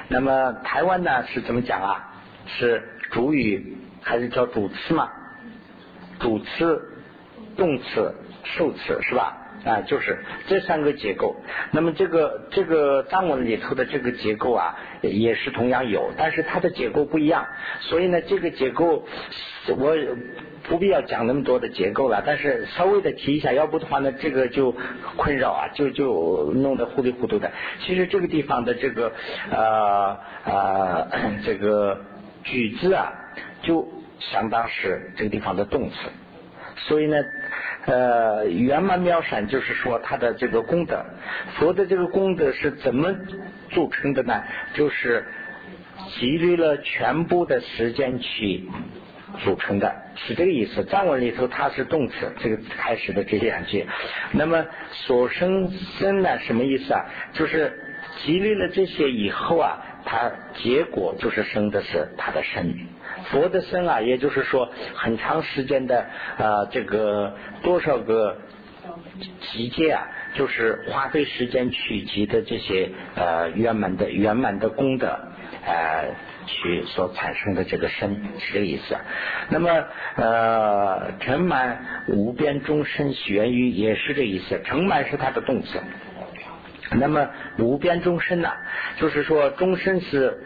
[0.08, 2.12] 那么台湾呢是怎么讲啊？
[2.46, 5.10] 是主语还是叫主词嘛？
[6.20, 6.78] 主词、
[7.56, 9.38] 动词、受词是吧？
[9.64, 11.36] 啊，就是这三个结构。
[11.70, 17.46] 那么这个这个藏文里头的这个结构啊，也是同样有，但是它的结构不一样。
[17.80, 19.06] 所以呢，这个结构
[19.76, 19.96] 我
[20.64, 24.74] 不必要讲那么多的结构了，但是稍微的提一下，要不的话呢，这个就
[25.16, 27.50] 困扰啊，就就弄得糊里糊涂的。
[27.80, 29.12] 其实这个地方的这个
[29.50, 31.08] 呃呃
[31.44, 32.00] 这个
[32.42, 33.12] 举字啊，
[33.62, 33.88] 就
[34.20, 35.96] 相当是这个地方的动词。
[36.86, 37.16] 所以呢。
[37.86, 41.04] 呃，圆满妙善就是说他的这个功德，
[41.58, 43.14] 佛的这个功德是怎么
[43.72, 44.42] 组成的呢？
[44.72, 45.22] 就是
[46.08, 48.66] 积累了全部的时间去
[49.44, 50.82] 组成的，是这个意思。
[50.84, 53.86] 藏文里头它是动词，这个开始的这两句。
[54.32, 57.04] 那么所生生呢，什么意思啊？
[57.34, 57.70] 就是
[58.24, 62.74] 积累了这些以后啊，它结果就是生的是他的身。
[63.30, 66.06] 佛的身啊，也就是说很长时间的
[66.38, 68.36] 啊，这个多少个
[69.40, 75.06] 集结啊，就是花费时间取集的这些呃圆满的圆满的功德
[75.64, 76.14] 呃
[76.46, 78.96] 去所产生的这个身是这个意思。
[79.48, 79.84] 那么
[80.16, 85.80] 呃成满无边众生喜源于也是这意思，成满是它的动词。
[86.96, 88.52] 那么无边终身呢，
[88.98, 90.44] 就是说终身是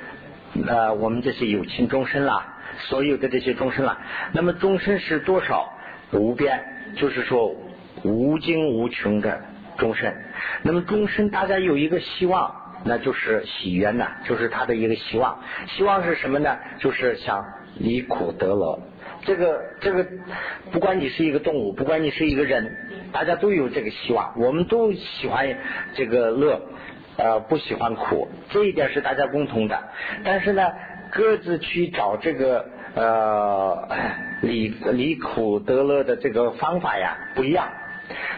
[0.67, 2.55] 呃我们这些有情终身啦。
[2.79, 3.99] 所有的这些众生啊，
[4.33, 5.73] 那么众生是多少？
[6.11, 6.59] 无边，
[6.97, 7.55] 就是说
[8.03, 9.43] 无尽无穷的
[9.77, 10.11] 众生。
[10.63, 12.51] 那么众生大家有一个希望，
[12.87, 15.39] 那就是喜缘呐，就是他的一个希望。
[15.67, 16.57] 希望是什么呢？
[16.79, 17.45] 就是想
[17.77, 18.81] 离苦得乐。
[19.27, 20.07] 这个这个，
[20.73, 22.75] 不管你是一个动物，不管你是一个人，
[23.13, 24.33] 大家都有这个希望。
[24.39, 25.47] 我们都喜欢
[25.93, 26.63] 这个乐，
[27.19, 29.79] 呃，不喜欢苦，这一点是大家共同的。
[30.25, 30.63] 但是呢？
[31.11, 33.89] 各自去找这个呃
[34.43, 37.69] 离离苦得乐的这个方法呀不一样，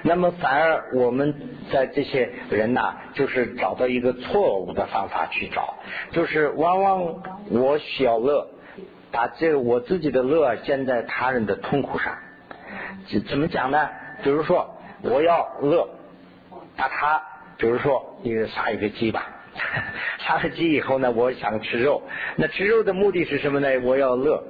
[0.03, 1.35] 那么反而我们
[1.73, 5.75] 在这些人呐，就是找到一个错误的方法去找，
[6.13, 8.49] 就是往往我小乐，
[9.11, 12.17] 把这个我自己的乐建在他人的痛苦上，
[13.09, 13.89] 怎怎么讲呢？
[14.23, 15.89] 比如说我要乐，
[16.77, 17.23] 把他，
[17.57, 19.27] 比如说一个杀一个鸡吧，
[20.19, 22.03] 杀了鸡以后呢，我想吃肉，
[22.37, 23.69] 那吃肉的目的是什么呢？
[23.83, 24.43] 我要乐，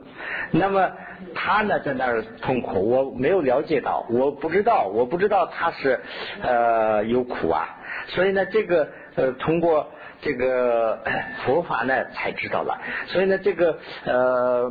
[0.51, 0.91] 那么
[1.35, 6.01] 他呢在那儿痛苦，我没有了解到，我不知道，我不知道他是
[6.43, 9.87] 呃有苦啊，所以呢，这个呃通过。
[10.23, 10.99] 这个
[11.47, 14.71] 佛法呢才知道了，所以呢，这个呃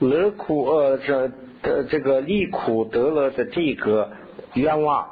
[0.00, 1.28] 乐苦呃这
[1.62, 4.10] 的这个利苦得乐的这个
[4.54, 5.06] 愿望，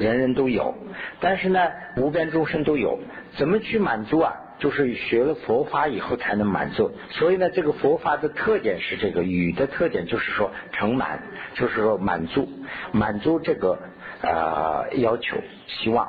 [0.00, 0.74] 人人都有，
[1.20, 1.60] 但是呢，
[1.96, 2.98] 无边众生都有，
[3.36, 4.34] 怎么去满足啊？
[4.58, 6.90] 就是学了佛法以后才能满足。
[7.10, 11.22] 所以呢，这个佛法的特点是这个语的特点，就是说成满，
[11.54, 12.48] 就是说满足，
[12.92, 13.78] 满足这个
[14.22, 15.36] 呃要求、
[15.66, 16.08] 希望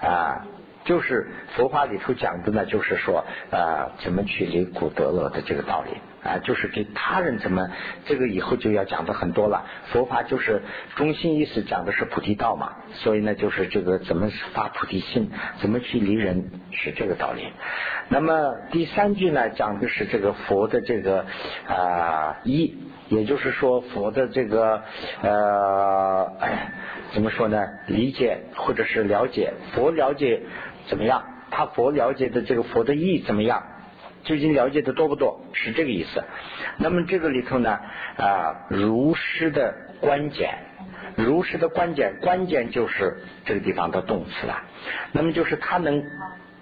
[0.00, 0.46] 啊。
[0.84, 5.90] 就是佛法里头讲的呢，就是说呃，怎么去离苦得乐的这个道理
[6.26, 7.70] 啊，就是给他人怎么
[8.04, 9.64] 这个以后就要讲的很多了。
[9.92, 10.62] 佛法就是
[10.96, 17.44] 中心意思讲的是菩提道嘛，所以呢，就是这个怎么发菩提心，怎么去离人是这个道理。
[18.08, 21.24] 那么第三句呢，讲的是这个佛的这个
[21.68, 22.74] 啊一，
[23.08, 24.82] 也就是说佛的这个
[25.22, 26.32] 呃
[27.12, 27.64] 怎么说呢？
[27.86, 30.42] 理解或者是了解佛了解。
[30.88, 31.24] 怎么样？
[31.50, 33.60] 他佛了解的这个佛的意怎么样？
[34.26, 35.40] 究竟了解的多不多？
[35.54, 36.22] 是这个意思。
[36.76, 37.78] 那么这个里头呢
[38.18, 40.58] 啊，如实的关键，
[41.16, 44.62] 如实的关键，关键就是这个地方的动词了。
[45.12, 46.04] 那么就是他能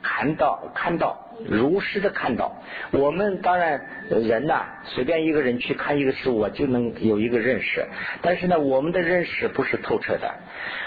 [0.02, 1.20] 看到，看到。
[1.48, 7.84] 如实的看到，我们当然人呐，随便一个人去看一个事物，就能有一个认识。
[8.22, 10.32] 但是呢，我们的认识不是透彻的。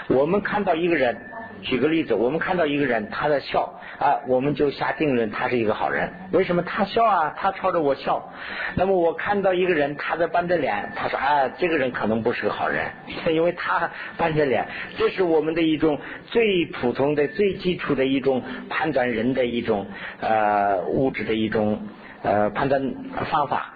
[0.08, 1.20] 我们看到一个人，
[1.62, 6.10] 举个例子，我们看到一个人他在笑啊，我们就下定论他是一个好人。
[6.32, 7.34] 为什么他笑啊？
[7.36, 8.32] 他朝着我笑。
[8.74, 12.90] 那么我看到一个人他在板着脸，他说啊，这个人可能不是个好人，
[13.32, 14.66] 因为他板着脸。
[14.96, 19.86] 这是我们的一种最普通的、最基础的一种判断人的一种
[20.20, 20.78] 呃。
[20.88, 21.86] 物质的一种
[22.22, 22.94] 呃判断
[23.30, 23.72] 方法。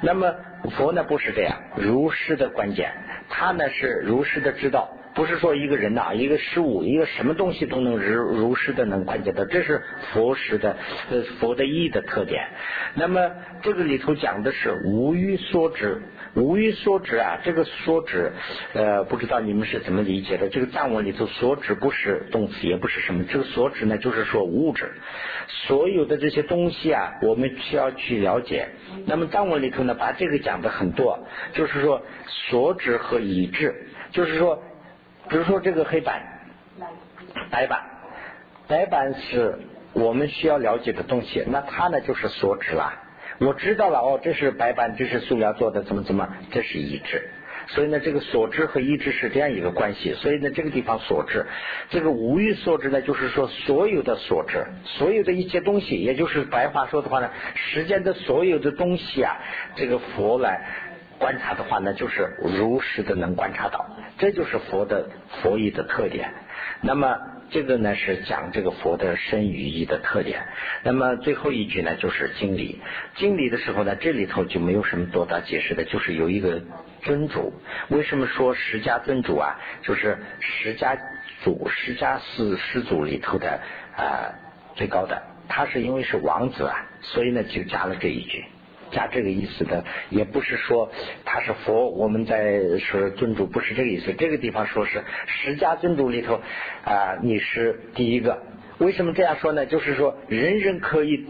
[0.00, 0.34] 那么
[0.76, 2.92] 佛呢不是这样，如实的关键，
[3.28, 4.88] 他呢是如实的知道，
[5.18, 10.76] 不是说一个人呐，一个事物，一个什么东西都能如如实的能关键的，这是佛识的
[11.10, 12.46] 呃佛的意义的特点。
[12.94, 13.28] 那么
[13.60, 16.00] 这个里头讲的是无欲所知。
[16.34, 18.30] 无欲所指啊，这个所指，
[18.72, 20.48] 呃，不知道你们是怎么理解的？
[20.48, 24.92] 这个藏文里头所指不是动词，也不是什么，这个所指呢，就是说物质，
[25.48, 28.68] 所有的这些东西啊，我们需要去了解。
[29.04, 31.18] 那么藏文里头呢，把这个讲的很多，
[31.54, 33.74] 就是说所指和已知，
[34.12, 34.62] 就是说，
[35.28, 36.22] 比如说这个黑板，
[37.50, 37.80] 白板，
[38.66, 39.58] 白板是
[39.92, 42.92] 我们需要了解的东西，那它呢就是所指了。
[43.40, 47.30] 我知道了哦，这是白板，这是塑料做的，怎么怎么，这是意志。
[47.68, 50.14] 所以呢，这个所知和意志是这样一个关系。
[50.14, 51.46] 所以呢，这个地方所知，
[51.90, 59.36] 这个无欲所知呢，就是说所有的所知，所有的一切东西，也就是白话说的话呢，时间的所有的东西啊，
[59.76, 60.64] 这个佛来
[61.18, 63.84] 观察的话呢，就是如实的能观察到，
[64.18, 65.08] 这就是佛的
[65.42, 66.32] 佛意的特点。
[66.80, 67.16] 那么。
[67.50, 70.42] 这个呢是讲这个佛的身与意的特点。
[70.82, 72.78] 那么最后一句呢就是经理。
[73.14, 76.60] 经理的时候呢，这里头就没有什么多大解释的，就是有一个
[77.00, 77.54] 尊主。
[77.88, 79.58] 为什么说十家尊主啊？
[79.80, 80.94] 就是十家
[81.42, 83.58] 祖、十家四师祖里头的
[83.96, 84.28] 啊
[84.74, 85.22] 最高的。
[85.48, 88.44] 他是因为是王子啊，所以呢就加了这一句。
[88.90, 90.90] 加这个意思的，也不是说
[91.24, 94.12] 他是佛，我们在说尊主不是这个意思。
[94.14, 96.40] 这个地方说是十家尊主里头
[96.84, 98.42] 啊，你是第一个。
[98.78, 99.66] 为什么这样说呢？
[99.66, 101.26] 就是说人人可以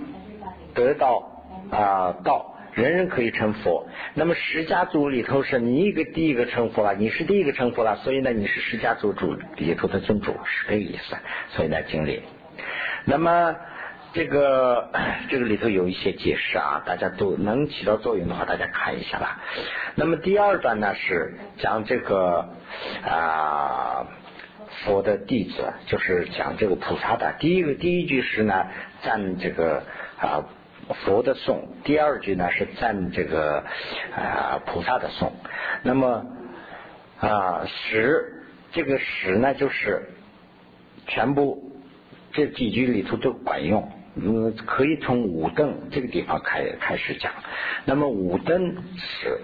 [0.74, 3.88] 得到啊道，人人可以成佛。
[4.14, 11.16] 那么十家族里头是你一个第一个成佛了，你是第一个成佛了，所以呢你是十家族主里头的尊主，是这个意思。
[11.50, 12.22] 所以呢经历，
[13.04, 13.54] 那么。
[14.12, 14.90] 这个
[15.28, 19.40] 这个里头有一些解释啊，大家都能起到作用的话，大家看一下吧。
[19.94, 22.48] 那么第二段呢是讲这个
[23.04, 24.06] 啊
[24.84, 27.34] 佛的弟子，就是讲这个菩萨的。
[27.38, 28.66] 第一个第一句是呢
[29.02, 29.82] 赞这个
[30.18, 30.44] 啊
[31.04, 33.62] 佛的颂，第二句呢是赞这个
[34.16, 35.32] 啊菩萨的颂。
[35.82, 36.24] 那么
[37.20, 38.42] 啊十
[38.72, 40.08] 这个十呢就是
[41.06, 41.72] 全部
[42.32, 43.92] 这几句里头都管用。
[44.20, 47.32] 嗯，可以从五灯这个地方开开始讲。
[47.84, 49.38] 那么五灯是，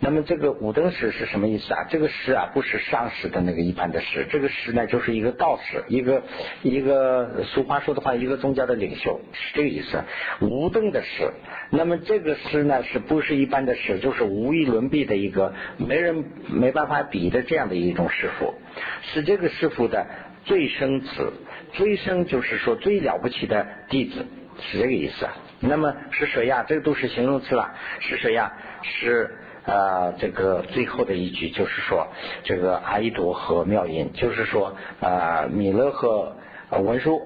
[0.00, 1.84] 那么这个五灯石是什么意思啊？
[1.90, 6.22] 这个石啊不是上师的那个一般的石，这个石呢就是一个道士，一个
[6.62, 10.02] 一个俗话说的话，一个宗教的领袖是这个意思。
[10.40, 11.30] 无灯的石，
[11.70, 13.98] 那么这个石呢是不是一般的石？
[13.98, 18.54] 就是无与伦比的一个没人没办法比的这样的一种师傅，
[19.02, 20.06] 是这个师傅的
[20.44, 21.32] 最生子，
[21.72, 24.24] 最生就是说最了不起的弟子，
[24.60, 25.32] 是这个意思啊。
[25.60, 26.64] 那么是谁呀？
[26.68, 28.52] 这个都是形容词了，是谁呀？
[28.82, 29.38] 是。
[29.66, 32.06] 呃，这个最后的一句就是说，
[32.42, 36.36] 这个阿依多和妙音，就是说，呃，弥勒和
[36.70, 37.22] 文殊，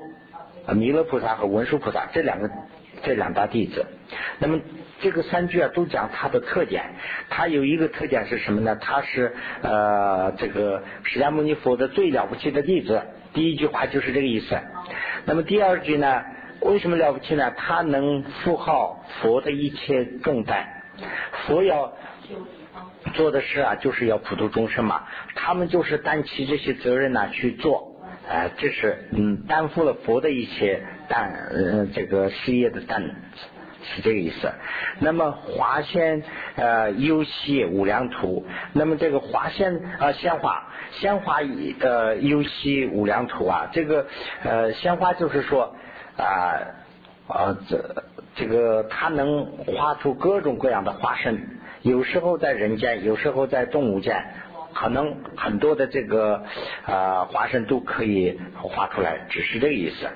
[0.73, 2.49] 弥勒菩萨和文殊菩萨这两个
[3.03, 3.87] 这两大弟子。
[4.39, 4.61] 那么
[5.01, 6.85] 这个三句啊，都讲它的特点。
[7.29, 8.77] 它有一个特点是什么呢？
[8.81, 13.03] 它是呃，这个释迦牟尼佛的最了不起的弟子。
[13.33, 14.59] 第一句话就是这个意思。
[15.25, 16.23] 那么第二句呢？
[16.61, 17.53] 为什么了不起呢？
[17.57, 20.67] 他能负号佛的一切重担，
[21.47, 21.93] 佛要。
[23.15, 25.05] 做的事啊，就是要普度众生嘛。
[25.35, 27.88] 他们就是担起这些责任呢去做，
[28.29, 33.03] 呃，这是嗯担负了佛的一些担，呃，这个事业的担，
[33.83, 34.53] 是这个意思。
[34.99, 36.23] 那么华仙
[36.57, 41.39] 呃优西无量图，那么这个华仙啊鲜花鲜花
[41.81, 44.07] 呃优西无量图啊，这个
[44.45, 45.75] 呃鲜花就是说
[46.17, 46.53] 啊
[47.29, 48.05] 啊这
[48.35, 51.57] 这个它能画出各种各样的花身。
[51.83, 54.25] 有时候在人间，有时候在动物间，
[54.81, 56.45] 可能很多的这个
[56.87, 60.07] 啊化身都可以画出来，只是这个意思。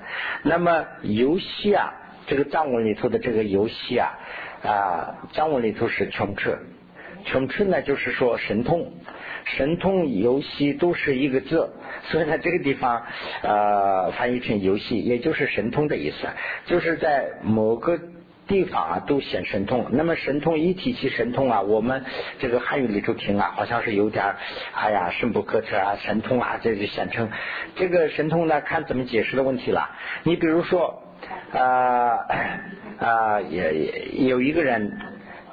[0.44, 1.92] 那么游戏啊，
[2.28, 4.10] 这个藏文里头的这个游戏啊
[4.62, 6.56] 啊，藏文里头是穷彻，
[7.24, 8.92] 穷彻呢就是说神通，
[9.44, 11.68] 神通游戏都是一个字，
[12.04, 13.02] 所以呢这个地方
[13.42, 16.28] 呃翻译成游戏，也就是神通的意思，
[16.66, 17.98] 就是在某个。
[18.52, 22.04] 地方啊都显神通，那么神通一提起神通啊，我们
[22.38, 24.34] 这个汉语里头听啊，好像是有点
[24.74, 27.30] 哎呀深不可测啊，神通啊，这就显成
[27.76, 29.88] 这个神通呢，看怎么解释的问题了。
[30.24, 31.02] 你比如说
[31.54, 32.18] 啊
[33.00, 34.98] 啊，也有一个人，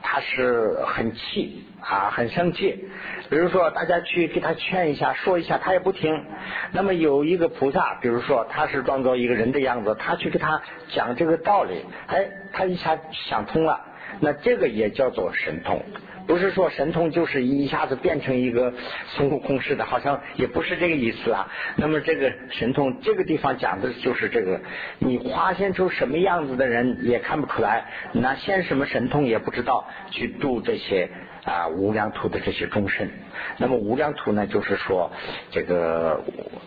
[0.01, 2.89] 他是很气啊，很生气。
[3.29, 6.23] 比如说，大家去给他劝一下，说一下，他也不听。
[6.71, 13.81] 那么有一个菩萨，比如说他是装作一个人的样子，他去给他讲这个道理，哎，他一下想通了。
[14.19, 15.83] 那这个也叫做神通，
[16.27, 18.73] 不是说神通就是一下子变成一个
[19.07, 21.47] 孙悟空似的，好像也不是这个意思啊。
[21.75, 24.59] 那么这个神通，这个地方讲的就是这个，
[24.97, 31.07] 你发现出什么样子的人也看不出来，那现什么神通也不知道，去度这些。
[31.45, 33.09] 啊，无量图的这些众生，
[33.57, 35.11] 那么无量图呢，就是说
[35.51, 36.21] 这个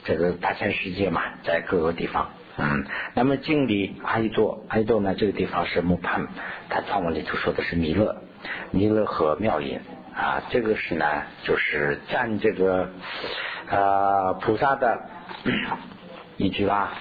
[0.04, 6.26] 这个大千世界嘛，在各个地方，嗯，那么经里阿依多，阿依多呢，这个地方是木盘，
[6.70, 8.16] 他藏文里头说的是弥勒，
[8.70, 9.78] 弥勒和妙音
[10.16, 11.04] 啊，这个是呢，
[11.44, 12.88] 就是赞这个
[13.68, 14.98] 呃菩萨的
[16.38, 16.94] 一句吧。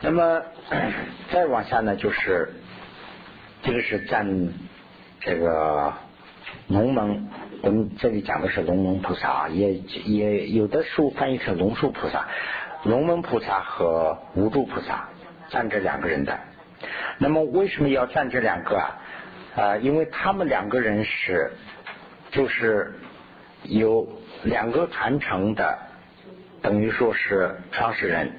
[0.00, 0.42] 那么
[1.30, 2.52] 再往下呢，就是
[3.62, 4.48] 这个是赞
[5.20, 5.92] 这个。
[6.68, 7.28] 龙门，
[7.60, 12.26] 我们这里讲的是龙门菩萨啊，也也有的书翻译成龙树菩萨。
[12.84, 15.08] 龙门菩萨和无住菩萨
[15.50, 16.38] 站这两个人的。
[17.18, 18.96] 那么为什么要站这两个啊？
[19.56, 21.52] 啊，因为他们两个人是
[22.30, 22.94] 就是
[23.64, 24.08] 有
[24.44, 25.78] 两个传承的，
[26.62, 28.32] 等于说是创始人。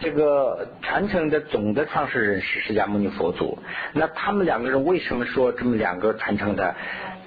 [0.00, 3.58] 这个传承的总的创始人是释迦牟尼佛祖。
[3.92, 6.74] 那他们两个人为什么说这么两个传承的？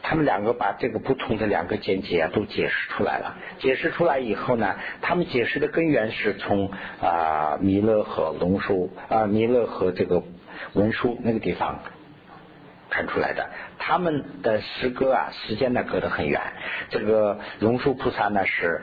[0.03, 3.35] 他们两个把这个不同的两个见解啊都解释出来了。
[3.59, 10.23] 解释出来以后呢，他们解释的根源是从啊弥勒和龙树啊弥勒和这个
[10.73, 11.79] 文殊那个地方
[12.89, 13.47] 传出来的。
[13.77, 16.41] 他们的诗歌啊时间呢隔得很远。
[16.89, 18.81] 这个龙树菩萨呢是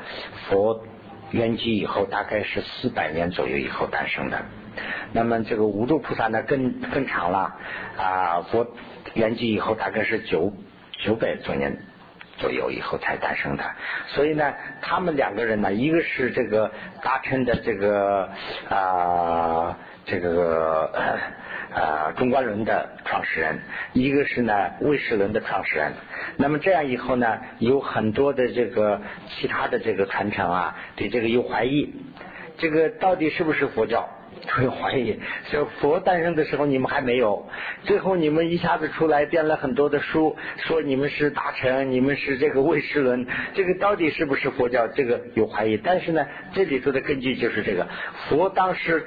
[0.50, 0.84] 佛。
[1.30, 4.40] 圆寂以后大概是四百年左右以后诞生的，
[5.12, 7.54] 那么这个无住菩萨呢更更长了
[7.96, 8.66] 啊，佛
[9.14, 10.52] 圆寂以后大概是九
[11.04, 11.76] 九百多年
[12.38, 13.64] 左右以后才诞生的，
[14.08, 16.70] 所以呢，他们两个人呢，一个是这个
[17.02, 18.30] 大乘的这个
[18.70, 20.90] 啊这个。
[20.94, 21.18] 呃，
[21.74, 23.58] 呃中观论的创始人，
[23.92, 25.92] 一个是呢魏世伦的创始人。
[26.36, 31.92] 那么这样以后呢，有很多的这个其他的这个传承啊，对这个有怀疑，
[32.56, 34.08] 这个到底是不是佛教？
[34.62, 35.18] 有怀疑。
[35.50, 37.48] 说佛诞生的时候你们还没有，
[37.82, 44.86] 最后你们一下子出来编了很多的书，说你们是大臣，你们是这个魏世伦，这个到底是不是佛教？
[44.88, 45.76] 这个有怀疑。
[45.76, 47.86] 但是呢，这里头的根据就是这个
[48.28, 49.06] 佛当时。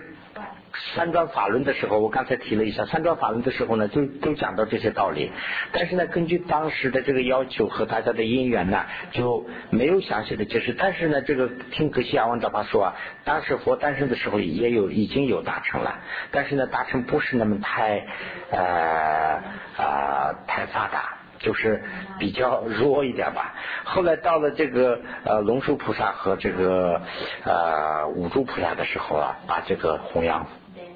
[0.96, 5.32] 三转法轮的时候，我刚才提了一下三转法轮的时候呢，就都讲到这些道理。
[5.72, 10.74] 但是呢，根据当时的这个要求和大家的因缘呢，就没有详细的解释。
[10.74, 16.00] 但是呢，这个听格西亚王达巴说啊，当时佛诞生的时候也有已经有达成了，
[16.32, 18.06] 但是呢，达成不是那么太
[18.52, 19.42] 呃
[19.78, 21.18] 啊太发达。
[21.44, 21.84] 就是
[22.20, 23.56] 比较弱一点吧。
[23.84, 27.02] 后来到了这个呃龙树菩萨和这个
[27.44, 30.46] 呃五珠菩萨的时候啊，把这个弘扬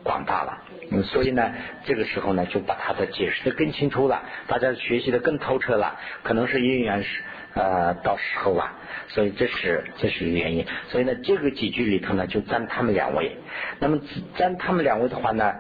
[0.06, 0.62] 广大了。
[0.92, 1.52] 嗯，所以呢，
[1.84, 6.00] 这个时候呢，就把它的解释的更清楚了，大家学习的更透彻了。
[6.24, 7.22] 可能是因缘是
[7.56, 8.72] 呃到时候啊，
[9.10, 10.66] 所以这是这是一个原因。
[10.90, 13.36] 所以呢，这个几句里头呢，就占他们两位。
[13.80, 14.00] 那么
[14.38, 15.54] 占他们两位的话呢，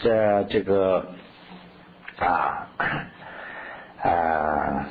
[0.00, 1.14] 这这个
[2.18, 2.68] 啊。
[4.02, 4.86] 啊，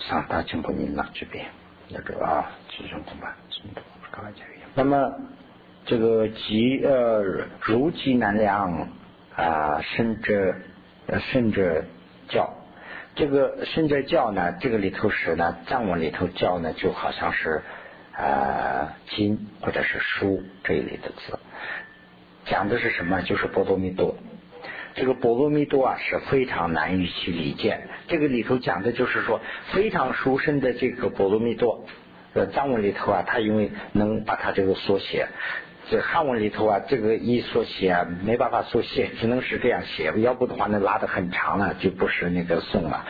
[0.00, 1.46] 上大清不宁了这边
[1.88, 4.44] 那个啊，集中恐怕什么都刚才讲。
[4.74, 5.12] 那么
[5.84, 7.22] 这个极呃
[7.60, 8.88] 如极难量
[9.34, 10.54] 啊，甚至
[11.32, 11.84] 甚至
[12.28, 12.48] 教，
[13.16, 17.62] 这个甚至教呢，这个里头是呢藏文里头教呢，就好像是
[18.12, 21.38] 啊经或者是书这一类的字，
[22.44, 23.20] 讲的是什么？
[23.22, 24.16] 就是波罗蜜多。
[24.94, 27.80] 这个波罗蜜多啊是非常难以去理解。
[28.08, 29.40] 这个里头讲的就是说
[29.72, 31.84] 非常殊胜的这个波罗蜜多。
[32.34, 35.28] 呃，藏文里头啊，他因为能把它这个缩写，
[35.90, 43.04] 这汉文里头啊，这个一缩写啊，没办法缩写，只能是这样写，要不的话呢拉的很长了，就不是那个宋了。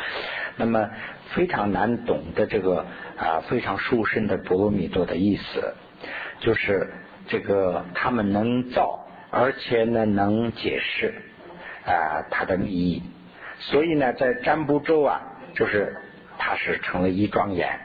[0.56, 0.90] 那么
[1.34, 2.86] 非常难懂的这个
[3.18, 5.74] 啊，非常殊胜的波罗蜜多的意思，
[6.40, 6.92] 就是
[7.28, 11.14] 这个他们能造，而且呢能解释。
[11.84, 13.02] 啊，它的意义，
[13.58, 15.20] 所以呢，在占卜咒啊，
[15.52, 15.96] 就是
[16.38, 17.76] 它是成了一庄严，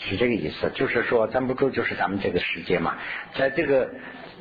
[0.00, 0.68] 是这个意思。
[0.74, 2.96] 就是说，占卜咒就是咱们这个世界嘛，
[3.32, 3.88] 在这个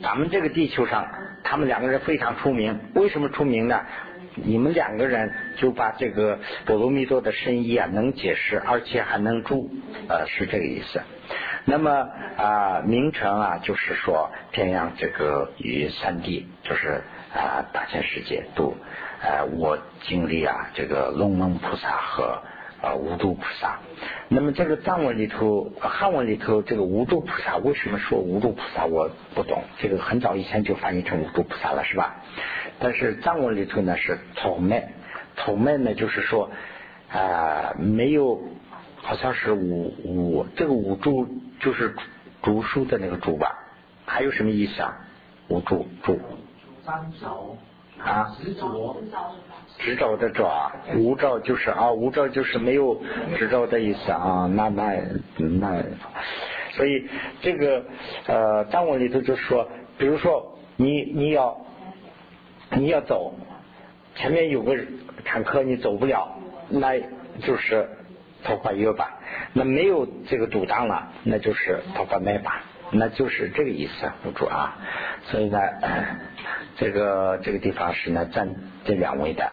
[0.02, 1.08] 咱们这个地球上，
[1.44, 2.80] 他们两个人非常出名。
[2.96, 3.82] 为什么出名呢？
[4.36, 9.70] 你们两个人就把这个波罗蜜多的深意啊，能解释，而且还能住，
[10.10, 11.00] 呃，是这个意思。
[11.66, 18.76] 那么啊，名称啊，就是说天阳这个与三地，就是啊，大千世界都。
[19.22, 22.42] 呃，我经历啊，这个龙门菩萨和
[22.84, 23.80] 呃无住菩萨。
[24.28, 28.86] 那么这个藏文里头、汉文里头，这个无住菩萨为什么说无住菩萨？
[28.86, 29.64] 我不懂。
[29.80, 32.18] 这个很早以前就翻译成无住菩萨了，是吧？
[32.80, 34.92] 但是藏文里头呢是头麦，
[35.38, 36.52] 头麦呢就是说
[37.10, 38.42] 啊，没有，
[38.98, 41.26] 好像是五五这个五住
[41.62, 41.96] 就是
[42.42, 43.48] 竹书的那个竹吧？
[44.06, 44.98] 还有什么意思啊？
[45.48, 46.20] 无住竹。
[46.86, 47.26] 啊，执
[48.04, 48.28] 着，
[49.80, 53.02] 执着的爪，无照就是啊，无照就是没有
[53.38, 55.02] 执照的意思啊，那那
[55.38, 55.84] 那，
[56.72, 57.08] 所以
[57.42, 57.84] 这个
[58.28, 61.58] 呃，单文里头就说，比如说你你要
[62.72, 63.34] 你要走，
[64.16, 64.78] 前面有个
[65.24, 66.38] 坦克你走不了，
[66.70, 67.00] 那
[67.42, 67.90] 就是
[68.44, 69.18] 头发约吧，
[69.54, 72.64] 那没有这个阻挡了，那就是头发麦吧。
[72.94, 74.78] 那就是这个意思，辅助啊，
[75.24, 75.60] 所以呢，
[76.78, 78.48] 这个这个地方是呢占
[78.86, 79.52] 这两位的。